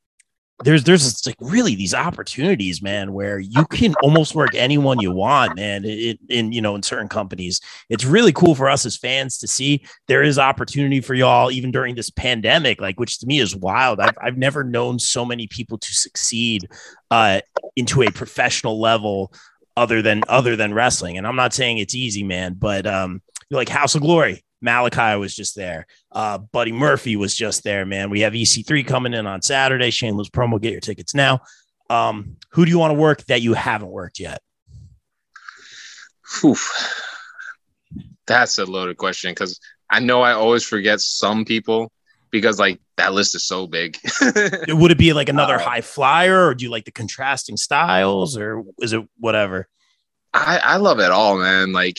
[0.64, 5.56] there's there's like really these opportunities, man, where you can almost work anyone you want,
[5.56, 5.84] man.
[5.84, 9.46] It, in you know in certain companies, it's really cool for us as fans to
[9.46, 13.54] see there is opportunity for y'all even during this pandemic, like which to me is
[13.54, 14.00] wild.
[14.00, 16.68] I've I've never known so many people to succeed
[17.10, 17.40] uh,
[17.76, 19.32] into a professional level
[19.76, 21.18] other than other than wrestling.
[21.18, 25.34] And I'm not saying it's easy, man, but um, like House of Glory, Malachi was
[25.34, 25.86] just there.
[26.10, 28.10] Uh, Buddy Murphy was just there, man.
[28.10, 29.90] We have EC3 coming in on Saturday.
[29.90, 30.60] Shameless promo.
[30.60, 31.40] Get your tickets now.
[31.90, 34.40] Um, who do you want to work that you haven't worked yet?
[36.40, 36.56] Whew.
[38.26, 41.90] That's a loaded question because I know I always forget some people
[42.30, 43.96] because like that list is so big.
[44.68, 48.36] Would it be like another Uh, high flyer, or do you like the contrasting styles,
[48.36, 49.66] or is it whatever?
[50.34, 51.72] I, I love it all, man.
[51.72, 51.98] Like,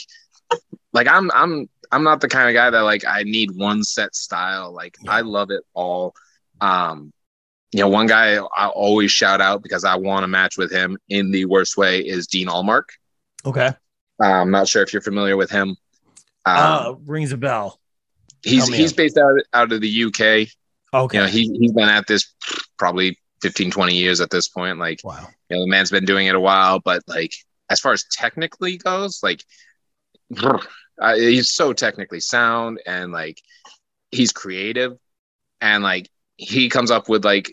[0.93, 4.15] like I'm I'm I'm not the kind of guy that like I need one set
[4.15, 4.71] style.
[4.73, 5.11] Like Yeah.
[5.11, 6.13] I love it all.
[6.61, 7.11] Um,
[7.71, 10.97] you know, one guy I always shout out because I want to match with him
[11.09, 12.85] in the worst way is Dean Allmark.
[13.45, 13.67] Okay.
[14.21, 15.69] Uh, I'm not sure if you're familiar with him.
[16.45, 17.79] Um, Uh, rings a bell.
[18.43, 20.47] he's he's of- based out out of the UK.
[20.93, 21.17] Okay.
[21.17, 22.33] You know, he he's been at this
[22.77, 24.79] probably 15, 20 years at this point.
[24.79, 25.27] Like, wow.
[25.49, 27.33] you know, the man's been doing it a while, but like
[27.69, 29.43] as far as technically goes, like
[31.01, 33.41] uh, he's so technically sound and like
[34.11, 34.97] he's creative
[35.61, 37.51] and like he comes up with like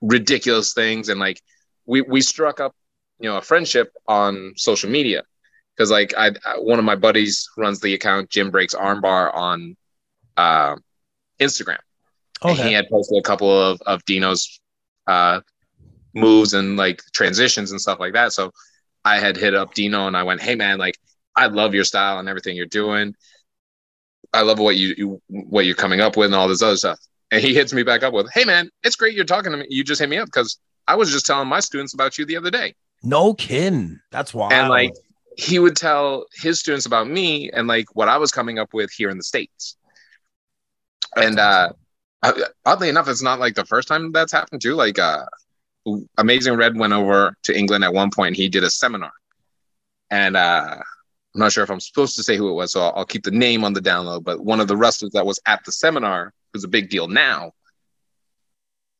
[0.00, 1.40] ridiculous things and like
[1.86, 2.74] we we struck up
[3.18, 5.22] you know a friendship on social media
[5.76, 9.76] because like I, I one of my buddies runs the account Jim Breaks Armbar on
[10.36, 10.76] uh,
[11.40, 11.78] Instagram
[12.46, 12.62] and Okay.
[12.62, 14.60] he had posted a couple of, of Dino's
[15.06, 15.40] uh,
[16.14, 18.32] moves and like transitions and stuff like that.
[18.32, 18.52] So
[19.04, 20.96] I had hit up Dino and I went, "Hey man, like
[21.36, 23.14] I love your style and everything you're doing.
[24.32, 26.98] I love what you, you what you're coming up with and all this other stuff."
[27.30, 29.66] And he hits me back up with, "Hey man, it's great you're talking to me.
[29.68, 32.36] You just hit me up because I was just telling my students about you the
[32.36, 34.00] other day." No kidding.
[34.10, 34.52] That's wild.
[34.52, 34.92] And like
[35.36, 38.90] he would tell his students about me and like what I was coming up with
[38.90, 39.76] here in the states.
[41.16, 41.72] and uh
[42.22, 42.32] uh,
[42.64, 44.74] oddly enough, it's not like the first time that's happened too.
[44.74, 45.24] Like uh
[46.18, 49.12] Amazing Red went over to England at one point he did a seminar.
[50.10, 50.78] And uh
[51.36, 53.22] I'm not sure if I'm supposed to say who it was, so I'll, I'll keep
[53.22, 54.24] the name on the download.
[54.24, 57.52] But one of the wrestlers that was at the seminar, who's a big deal now,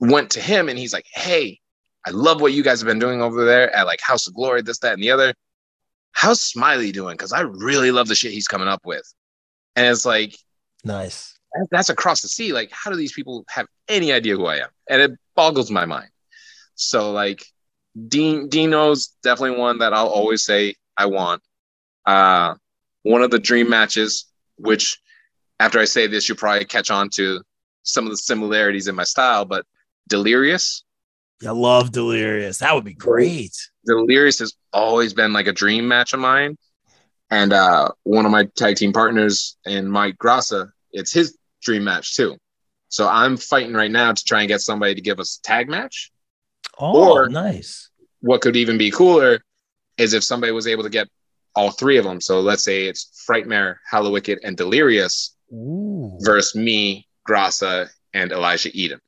[0.00, 1.60] went to him and he's like, Hey,
[2.06, 4.60] I love what you guys have been doing over there at like House of Glory,
[4.60, 5.32] this, that, and the other.
[6.12, 7.14] How's Smiley doing?
[7.14, 9.10] Because I really love the shit he's coming up with.
[9.74, 10.36] And it's like,
[10.84, 11.38] nice.
[11.70, 12.52] that's across the sea.
[12.52, 14.68] Like, how do these people have any idea who I am?
[14.90, 16.10] And it boggles my mind.
[16.74, 17.42] So, like,
[18.08, 21.42] Dean Dino's definitely one that I'll always say I want.
[22.06, 22.54] Uh,
[23.02, 24.26] one of the dream matches,
[24.58, 24.98] which
[25.60, 27.40] after I say this, you'll probably catch on to
[27.82, 29.64] some of the similarities in my style, but
[30.08, 30.84] Delirious.
[31.46, 32.58] I love Delirious.
[32.58, 33.52] That would be great.
[33.84, 36.56] Delirious has always been like a dream match of mine.
[37.30, 42.14] And uh, one of my tag team partners and Mike Grassa, it's his dream match
[42.14, 42.36] too.
[42.88, 45.68] So I'm fighting right now to try and get somebody to give us a tag
[45.68, 46.12] match.
[46.78, 47.90] Oh, Or- nice.
[48.20, 49.40] What could even be cooler
[49.98, 51.08] is if somebody was able to get
[51.56, 52.20] all three of them.
[52.20, 59.00] So let's say it's Frightmare, Hallowicked, and Delirious Ooh, versus me, Grasa, and Elijah Eden.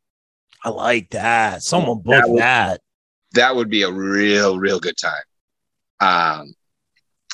[0.65, 1.63] I like that.
[1.63, 2.81] Someone That book would- that.
[3.35, 5.23] That would be a real, real good time.
[6.01, 6.55] Um,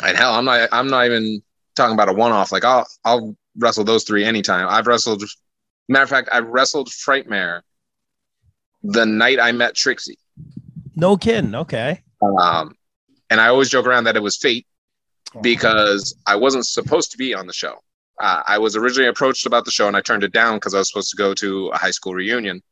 [0.02, 1.40] and hell, I'm not, I'm not even
[1.76, 2.50] talking about a one-off.
[2.50, 4.66] Like I'll, I'll wrestle those three anytime.
[4.68, 5.22] I've wrestled.
[5.88, 7.60] Matter of fact, I wrestled Frightmare
[8.82, 10.18] the night I met Trixie.
[10.96, 11.54] No kidding.
[11.54, 12.02] Okay.
[12.20, 12.74] Um,
[13.30, 14.66] and I always joke around that it was fate
[15.42, 17.76] because I wasn't supposed to be on the show.
[18.20, 20.78] Uh, I was originally approached about the show and I turned it down because I
[20.78, 22.62] was supposed to go to a high school reunion.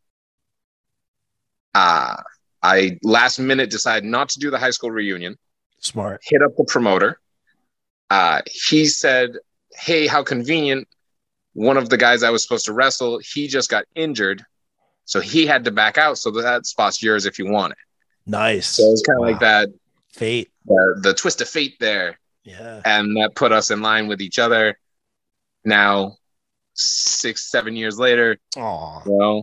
[1.74, 2.16] Uh,
[2.62, 5.36] I last minute decided not to do the high school reunion,
[5.78, 6.20] smart.
[6.22, 7.18] hit up the promoter.
[8.10, 9.32] Uh, he said,
[9.74, 10.86] Hey, how convenient.
[11.54, 14.44] One of the guys I was supposed to wrestle, he just got injured.
[15.04, 16.18] So he had to back out.
[16.18, 17.78] So that spot's yours if you want it.
[18.26, 18.68] Nice.
[18.68, 19.68] So it was kind of like that,
[20.12, 20.50] Fate.
[20.64, 22.18] the, the twist of fate there.
[22.44, 22.80] Yeah.
[22.84, 24.76] and that put us in line with each other.
[25.64, 26.16] Now,
[26.74, 29.42] six, seven years later, Oh, you know,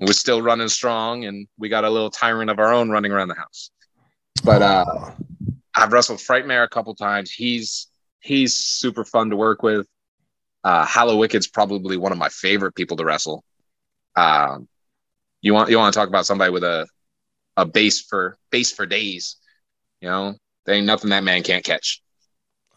[0.00, 3.28] we're still running strong, and we got a little tyrant of our own running around
[3.28, 3.70] the house.
[4.44, 5.12] But uh,
[5.74, 7.30] I've wrestled Frightmare a couple times.
[7.30, 7.88] He's
[8.20, 9.86] he's super fun to work with.
[10.64, 13.44] Uh, Hallowicked's probably one of my favorite people to wrestle.
[14.16, 14.68] Um,
[15.40, 16.86] you want you want to talk about somebody with a
[17.56, 19.36] a base for base for days.
[20.00, 20.34] You know,
[20.64, 22.02] there ain't nothing that man can't catch.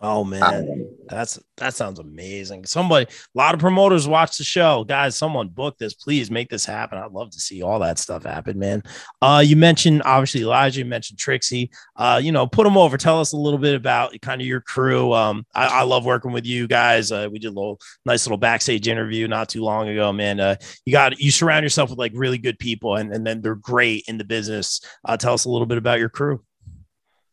[0.04, 0.90] Oh man.
[1.08, 2.66] That's that sounds amazing.
[2.66, 4.84] Somebody, a lot of promoters watch the show.
[4.84, 5.94] Guys, someone book this.
[5.94, 6.98] Please make this happen.
[6.98, 8.84] I'd love to see all that stuff happen, man.
[9.22, 11.72] Uh, you mentioned obviously Elijah, you mentioned Trixie.
[11.96, 12.98] Uh, you know, put them over.
[12.98, 15.14] Tell us a little bit about kind of your crew.
[15.14, 17.12] Um, I, I love working with you guys.
[17.12, 20.40] Uh, we did a little nice little backstage interview not too long ago, man.
[20.40, 23.56] Uh, you got you surround yourself with like really good people, and and then they're
[23.56, 24.82] great in the business.
[25.06, 26.44] Uh, tell us a little bit about your crew.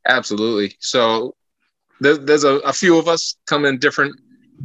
[0.07, 0.77] Absolutely.
[0.81, 1.35] So
[2.01, 4.19] there, there's a, a few of us come in different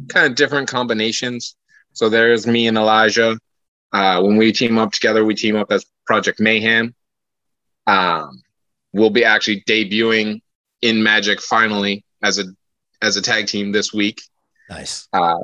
[0.10, 1.56] kind of different combinations.
[1.94, 3.38] So there's me and Elijah.
[3.94, 6.94] Uh, when we team up together, we team up as Project Mayhem.
[7.88, 8.42] Um,
[8.94, 10.42] we'll be actually debuting
[10.82, 12.46] in Magic finally as a
[13.02, 14.22] as a tag team this week.
[14.70, 15.08] Nice.
[15.14, 15.38] Uh,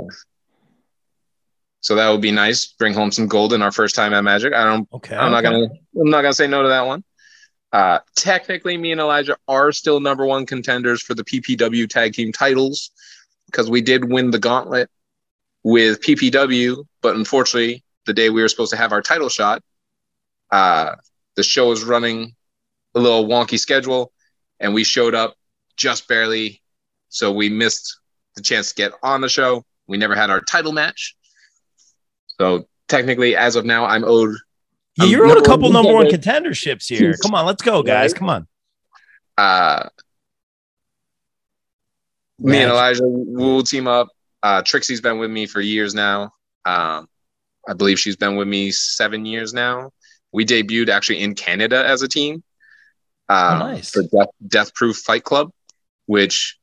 [1.82, 2.68] so that would be nice.
[2.68, 4.54] Bring home some gold in our first time at Magic.
[4.54, 5.16] I don't Okay.
[5.16, 5.54] I'm not okay.
[5.54, 5.68] gonna
[6.00, 7.04] I'm not gonna say no to that one.
[7.72, 12.32] Uh, technically, me and Elijah are still number one contenders for the PPW tag team
[12.32, 12.92] titles
[13.46, 14.90] because we did win the gauntlet
[15.64, 19.62] with PPW, but unfortunately, the day we were supposed to have our title shot,
[20.52, 20.96] uh,
[21.36, 22.36] the show was running
[22.96, 24.12] a little wonky schedule,
[24.60, 25.36] and we showed up
[25.78, 26.62] just barely,
[27.10, 28.00] so we missed
[28.36, 29.64] the chance to get on the show.
[29.88, 31.16] We never had our title match,
[32.38, 34.36] so technically, as of now, I'm owed
[34.98, 37.14] Yeah, you're on a couple one number one contenderships here.
[37.22, 38.14] Come on, let's go, guys.
[38.14, 38.48] Come on.
[39.38, 39.88] uh,
[42.40, 44.08] me and Elijah will team up.
[44.44, 46.34] Uh, Trixie's been with me for years now.
[46.66, 47.08] Um,
[47.70, 49.92] I believe she's been with me seven years now.
[50.32, 52.44] We debuted actually in Canada as a team.
[53.30, 53.92] Um, Oh, nice.
[53.92, 55.52] For Death, Death Proof Fight Club,
[56.08, 56.58] which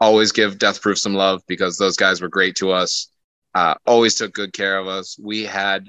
[0.00, 3.08] always give Death Proof some love because those guys were great to us.
[3.54, 5.18] Uh, always took good care of us.
[5.18, 5.88] We had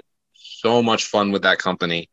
[0.62, 2.10] so much fun with that company.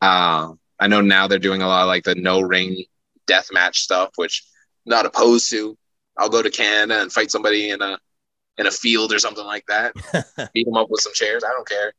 [0.00, 2.84] Um, I know now they're doing a lot of like the no ring
[3.26, 4.44] death match stuff, which
[4.86, 5.76] I'm not opposed to.
[6.18, 7.98] I'll go to Canada and fight somebody in a
[8.58, 9.94] in a field or something like that.
[10.54, 11.44] Beat them up with some chairs.
[11.44, 11.92] I don't care.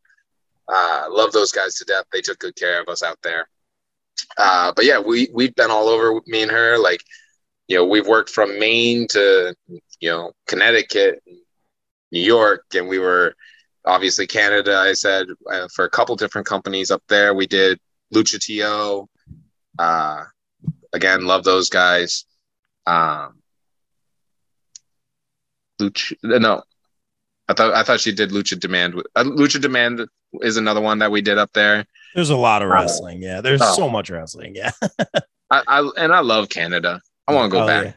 [0.67, 2.05] Uh, love those guys to death.
[2.11, 3.47] They took good care of us out there.
[4.37, 6.77] Uh, but yeah, we we've been all over me and her.
[6.77, 7.01] Like,
[7.67, 9.55] you know, we've worked from Maine to
[9.99, 11.21] you know Connecticut,
[12.11, 13.35] New York, and we were
[13.85, 14.77] obviously Canada.
[14.77, 17.33] I said uh, for a couple different companies up there.
[17.33, 17.79] We did
[18.13, 19.09] Lucha TO.
[19.77, 20.23] Uh,
[20.93, 22.25] again, love those guys.
[22.87, 23.41] Um,
[25.81, 26.63] Lucha, no,
[27.47, 28.95] I thought I thought she did Lucha Demand.
[29.15, 30.07] Uh, Lucha Demand
[30.41, 31.85] is another one that we did up there.
[32.13, 33.21] There's a lot of wrestling.
[33.21, 33.73] Yeah, there's Oh.
[33.75, 34.55] so much wrestling.
[34.55, 34.71] Yeah.
[35.51, 37.01] I, I and I love Canada.
[37.27, 37.85] I want to go Oh, back.
[37.85, 37.93] yeah.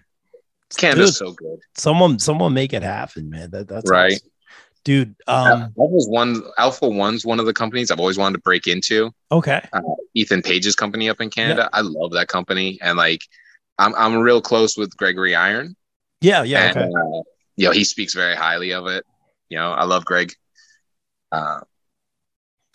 [0.77, 3.51] Canada's Dude, so good, someone, someone make it happen, man.
[3.53, 4.13] That, that's right?
[4.13, 4.28] awesome.
[4.89, 5.15] Dude.
[5.27, 9.13] Um, was one Alpha One's one of the companies I've always wanted to break into.
[9.31, 9.61] okay.
[10.15, 11.69] Ethan Page's company up in Canada.
[11.75, 13.21] I love that company, and like
[13.79, 15.77] I'm I'm real close with Gregory Iron.
[16.23, 16.87] Yeah, yeah, and, okay.
[16.87, 17.23] uh,
[17.57, 19.05] you know, he speaks very highly of it.
[19.51, 20.33] You know, I love Greg.
[21.31, 21.61] Uh,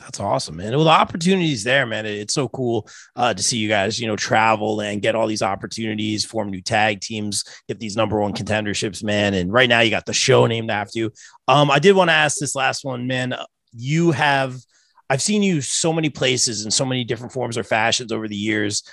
[0.04, 0.72] That's awesome, man.
[0.76, 2.06] Well, the opportunities there, man.
[2.06, 5.28] It- It's so cool uh, to see you guys, you know, travel and get all
[5.28, 9.34] these opportunities, form new tag teams, get these number one contenderships, man.
[9.34, 11.12] And right now, you got the show named after you.
[11.48, 13.34] Um, I did want to ask this last one, man.
[13.72, 14.58] You have,
[15.10, 18.36] I've seen you so many places in so many different forms or fashions over the
[18.36, 18.84] years.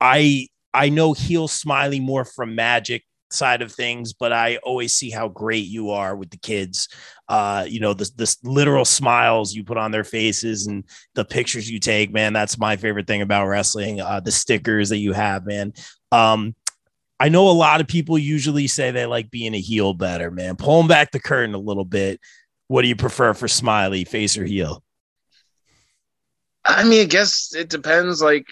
[0.00, 5.10] I I know heel Smiley more from magic side of things, but I always see
[5.10, 6.88] how great you are with the kids.
[7.28, 11.70] Uh, you know, the this literal smiles you put on their faces and the pictures
[11.70, 12.32] you take, man.
[12.32, 14.00] That's my favorite thing about wrestling.
[14.00, 15.72] Uh, the stickers that you have, man.
[16.12, 16.54] Um,
[17.20, 20.56] I know a lot of people usually say they like being a heel better, man.
[20.56, 22.18] Pulling back the curtain a little bit.
[22.68, 24.82] What do you prefer for Smiley, face or heel?
[26.64, 28.46] I mean, I guess it depends, like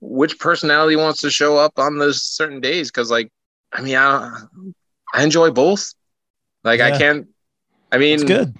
[0.00, 2.90] which personality wants to show up on those certain days.
[2.90, 3.32] Because, like,
[3.74, 4.38] I mean, I,
[5.12, 5.92] I enjoy both.
[6.62, 6.86] Like, Yeah.
[6.94, 7.26] I can't.
[7.92, 8.54] I mean, It's good.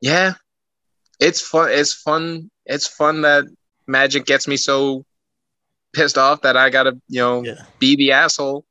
[0.00, 0.34] yeah,
[1.18, 1.70] it's fun.
[1.72, 2.50] It's fun.
[2.66, 3.44] It's fun that
[3.86, 5.04] Magic gets me so
[5.92, 7.64] pissed off that I gotta, you know, Yeah.
[7.78, 8.64] be the asshole.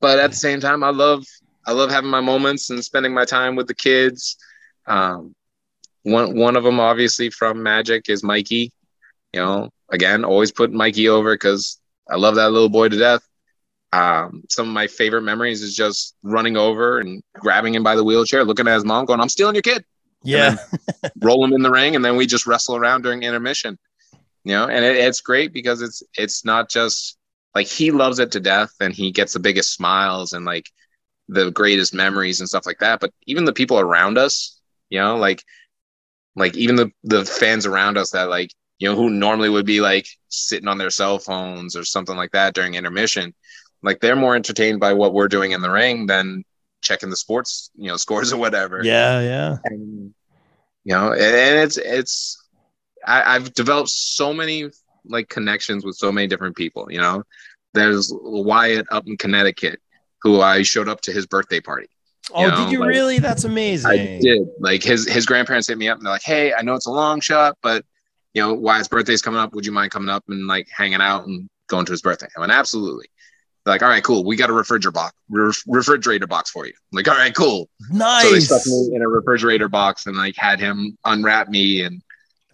[0.00, 1.24] But at the same time, I love
[1.66, 4.36] I love having my moments and spending my time with the kids.
[4.86, 5.34] Um,
[6.02, 8.72] one one of them, obviously from Magic, is Mikey.
[9.32, 13.22] You know, again, always put Mikey over because I love that little boy to death.
[13.92, 18.04] Um, some of my favorite memories is just running over and grabbing him by the
[18.04, 19.84] wheelchair, looking at his mom, going, "I'm stealing your kid."
[20.22, 20.56] Yeah.
[21.20, 23.78] roll him in the ring, and then we just wrestle around during intermission.
[24.44, 27.16] You know, and it, it's great because it's it's not just
[27.54, 30.70] like he loves it to death, and he gets the biggest smiles and like
[31.28, 33.00] the greatest memories and stuff like that.
[33.00, 35.42] But even the people around us, you know, like
[36.36, 39.80] like even the the fans around us that like you know who normally would be
[39.80, 43.34] like sitting on their cell phones or something like that during intermission,
[43.82, 46.44] like they're more entertained by what we're doing in the ring than
[46.80, 49.20] checking the sports you know scores or whatever Yeah.
[49.20, 49.56] Yeah.
[49.64, 50.14] and
[50.84, 52.36] you know and, and it's it's
[53.06, 54.70] I, i've developed so many
[55.04, 57.22] like connections with so many different people you know
[57.74, 59.80] there's wyatt up in connecticut
[60.22, 61.86] who i showed up to his birthday party
[62.34, 63.18] Oh, know, did you like- really?
[63.20, 63.90] That's amazing.
[63.90, 66.74] i did like his his grandparents hit me up and they're like hey i know
[66.74, 67.84] it's a long shot but
[68.34, 71.26] you know wyatt's birthday's coming up would you mind coming up and like hanging out
[71.26, 73.06] and going to his birthday i went absolutely
[73.68, 76.72] They're like all right cool we got a refrigerator box ref- refrigerator box for you
[76.72, 78.22] I'm like all right cool Nice.
[78.24, 82.00] so they stuck me in a refrigerator box and like had him unwrap me and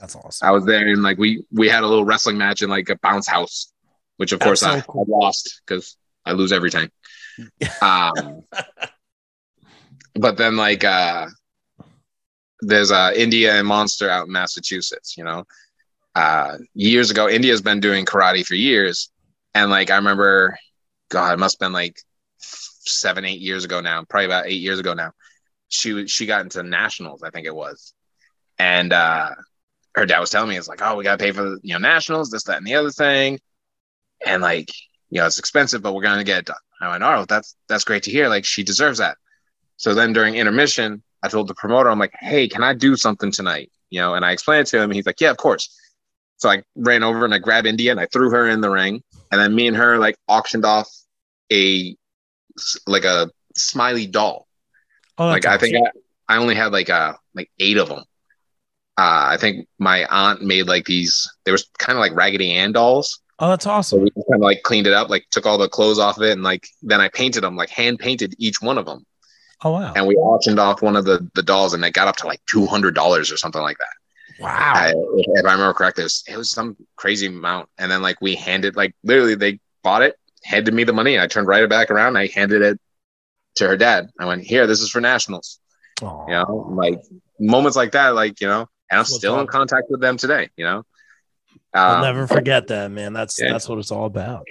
[0.00, 0.48] That's awesome.
[0.48, 2.96] I was there and like we we had a little wrestling match in like a
[2.96, 3.72] bounce house,
[4.16, 5.96] which of That's course so I, I lost because
[6.27, 6.90] I lose every time.
[7.83, 8.42] Um,
[10.14, 11.27] but then like uh,
[12.61, 15.44] there's uh India and Monster out in Massachusetts, you know.
[16.14, 19.11] Uh, years ago, India's been doing karate for years,
[19.55, 20.57] and like I remember,
[21.14, 22.00] God, it must have been like
[22.38, 25.12] seven, eight years ago now, probably about eight years ago now.
[25.68, 27.94] She she got into nationals, I think it was,
[28.59, 29.31] and uh,
[29.94, 32.31] her dad was telling me it's like, oh, we gotta pay for you know nationals,
[32.31, 33.40] this, that, and the other thing,
[34.27, 34.70] and like
[35.11, 36.57] you know it's expensive, but we're gonna get it done.
[36.81, 38.29] I went, oh, that's that's great to hear.
[38.29, 39.16] Like she deserves that.
[39.77, 43.31] So then during intermission, I told the promoter, I'm like, hey, can I do something
[43.31, 43.70] tonight?
[43.90, 44.85] You know, and I explained to him.
[44.90, 45.74] And he's like, yeah, of course.
[46.37, 49.03] So I ran over and I grabbed India and I threw her in the ring.
[49.33, 50.88] And then me and her like auctioned off
[51.53, 51.97] a
[52.87, 54.47] like a smiley doll.
[55.19, 58.05] Oh, like I think I, I only had like uh like eight of them.
[58.97, 61.29] Uh, I think my aunt made like these.
[61.45, 63.21] They were kind of like Raggedy Ann dolls.
[63.41, 64.01] Oh, that's So awesome.
[64.01, 66.33] we kind of like cleaned it up, like took all the clothes off of it,
[66.33, 69.05] and like then I painted them, like hand painted each one of them
[69.63, 69.93] Oh, wow.
[69.95, 72.41] and we auctioned off one of the the dolls, and it got up to like
[72.47, 73.95] two hundred dollars or something like that.
[74.43, 74.73] Wow.
[74.75, 74.95] I, if,
[75.29, 77.69] if I remember correctly, it was, it was some crazy amount.
[77.79, 81.27] And then like we handed like literally they bought it, handed me the money, I
[81.27, 82.79] turned right back around, I handed it
[83.57, 84.11] to her dad.
[84.19, 85.59] I went, "Here, this is for nationals."
[86.03, 86.27] Aw.
[86.27, 87.01] You know, like
[87.41, 90.49] moments like that, like you know, and I'm still in contact with them today.
[90.57, 90.83] You know,
[91.73, 93.13] I'll Um, never forget that, man.
[93.13, 93.53] That's yeah.
[93.53, 94.45] that's what it's all about.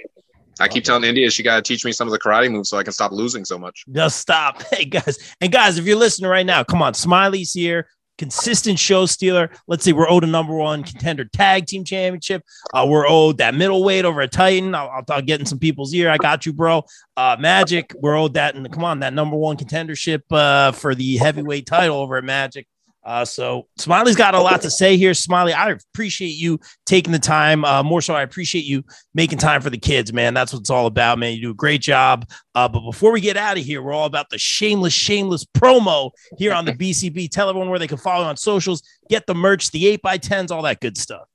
[0.60, 2.78] I keep telling India she got to teach me some of the karate moves so
[2.78, 3.84] I can stop losing so much.
[3.92, 4.62] Just stop.
[4.70, 5.18] Hey guys.
[5.40, 6.94] And guys, if you're listening right now, come on.
[6.94, 7.88] Smiley's here.
[8.16, 9.50] Consistent show stealer.
[9.66, 12.42] Let's say we're owed a number one contender tag team championship.
[12.72, 14.74] Uh, we're owed that middleweight over a Titan.
[14.74, 16.10] I'll, I'll, I'll get in some people's ear.
[16.10, 16.84] I got you, bro.
[17.16, 17.92] Uh, Magic.
[17.98, 18.54] We're owed that.
[18.54, 22.66] And come on, that number one contendership uh, for the heavyweight title over at Magic.
[23.04, 25.12] Uh, so Smiley's got a lot to say here.
[25.12, 27.64] Smiley, I appreciate you taking the time.
[27.64, 28.82] Uh, more so, I appreciate you
[29.14, 30.32] making time for the kids, man.
[30.32, 31.34] That's what it's all about, man.
[31.34, 32.26] You do a great job.
[32.54, 36.12] Uh, but before we get out of here, we're all about the shameless, shameless promo
[36.38, 37.30] here on the BCB.
[37.30, 40.50] Tell everyone where they can follow on socials, get the merch, the 8 by 10s
[40.50, 41.28] all that good stuff.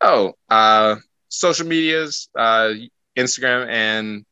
[0.00, 0.96] Oh, uh,
[1.28, 2.72] social medias, uh,
[3.16, 4.26] Instagram and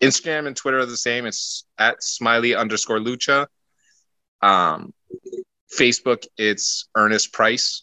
[0.00, 1.24] Instagram and Twitter are the same.
[1.24, 3.46] It's at smiley underscore lucha.
[4.42, 4.92] Um,
[5.76, 7.82] Facebook, it's Ernest Price,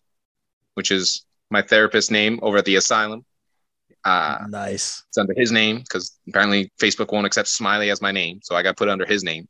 [0.76, 3.26] which is my therapist name over at the asylum.
[4.04, 5.04] Uh, nice.
[5.10, 8.64] it's under his name because apparently Facebook won't accept Smiley as my name, so I
[8.64, 9.48] got put under his name.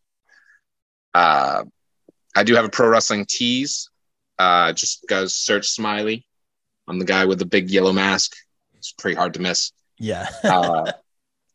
[1.14, 1.64] Uh,
[2.36, 3.90] I do have a Pro Wrestling Tees.
[4.38, 6.26] Uh, just guys search Smiley.
[6.88, 8.34] I'm the guy with the big yellow mask.
[8.78, 9.72] It's pretty hard to miss.
[9.98, 10.28] Yeah.
[10.44, 10.92] Uh,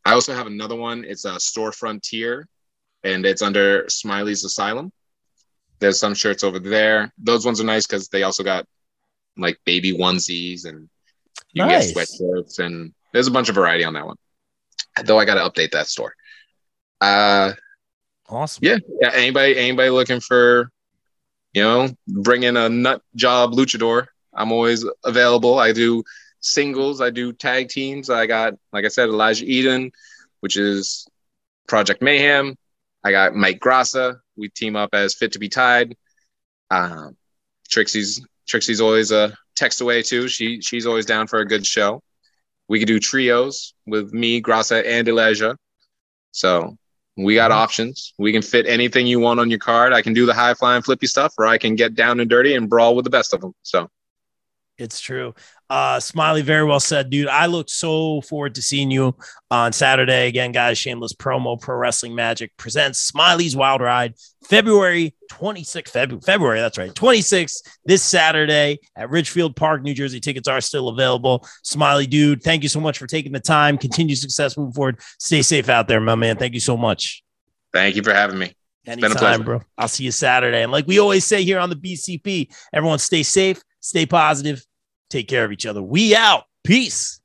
[0.05, 1.03] I also have another one.
[1.03, 2.47] It's a store frontier,
[3.03, 4.93] and it's under Smiley's Asylum.
[5.79, 7.11] There's some shirts over there.
[7.17, 8.65] Those ones are nice because they also got
[9.37, 10.89] like baby onesies and
[11.53, 11.93] you Nice.
[11.93, 14.17] get sweatshirts and there's a bunch of variety on that one.
[15.05, 16.15] Though I got to update that store.
[16.99, 17.53] Uh,
[18.27, 18.63] awesome.
[18.65, 19.11] yeah, yeah.
[19.13, 20.71] Anybody, anybody looking for,
[21.53, 24.07] you know, bring in a nut job luchador?
[24.33, 25.59] I'm always available.
[25.59, 26.03] I do
[26.39, 27.01] singles.
[27.01, 28.09] I do tag teams.
[28.09, 29.91] I got, like I said, Elijah Eden,
[30.39, 31.07] which is
[31.67, 32.57] Project Mayhem.
[33.07, 34.19] I got Mike Grassa.
[34.35, 35.95] We team up as Fit to Be Tied.
[36.69, 37.15] Um,
[37.69, 40.27] Trixie's Trixie's always a text away too.
[40.27, 42.01] She she's always down for a good show.
[42.67, 45.55] We could do trios with me, Grassa, and Elijah.
[46.33, 46.77] So
[47.15, 48.13] we got options.
[48.17, 49.93] We can fit anything you want on your card.
[49.93, 52.55] I can do the high flying flippy stuff, or I can get down and dirty
[52.55, 53.53] and brawl with the best of them.
[53.63, 53.89] So
[54.77, 55.33] It's true.
[55.69, 57.27] Uh, Smiley, very well said, dude.
[57.27, 59.15] I look so forward to seeing you
[59.51, 60.27] on Saturday.
[60.27, 61.59] Again, guys, shameless promo.
[61.59, 64.13] Pro Wrestling Magic presents Smiley's Wild Ride,
[64.45, 65.89] February 26th.
[65.89, 66.93] February, February, that's right.
[66.93, 70.21] 26th, this Saturday at Ridgefield Park, New Jersey.
[70.21, 71.45] Tickets are still available.
[71.63, 73.77] Smiley, dude, thank you so much for taking the time.
[73.77, 75.01] Continue success moving forward.
[75.19, 76.37] Stay safe out there, my man.
[76.37, 77.23] Thank you so much.
[77.73, 78.53] thank you for having me.
[78.85, 79.43] Anytime, been a pleasure.
[79.43, 79.61] bro.
[79.77, 80.63] I'll see you Saturday.
[80.63, 84.65] And like we always say here on the BCP, everyone stay safe, stay positive,
[85.09, 85.81] take care of each other.
[85.81, 86.45] We out.
[86.63, 87.21] Peace.